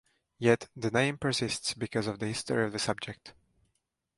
Yet, 0.39 0.67
the 0.75 0.89
name 0.89 1.19
persists 1.19 1.75
because 1.75 2.07
of 2.07 2.17
the 2.17 2.25
history 2.25 2.65
of 2.65 2.71
the 2.71 2.79
subject. 2.79 3.35